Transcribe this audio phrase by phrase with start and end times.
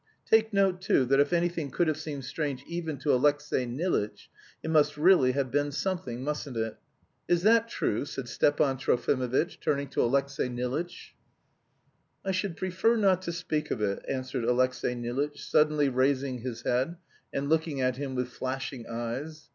[0.25, 4.31] Take note, too, that if anything could have seemed strange even to Alexey Nilitch,
[4.63, 6.77] it must really have been something, mustn't it?"
[7.27, 11.13] "Is that true?" said Stepan Trofimovitch, turning to Alexey Nilitch.
[12.25, 16.95] "I should prefer not to speak of it," answered Alexey Nilitch, suddenly raising his head,
[17.31, 19.49] and looking at him with flashing eyes.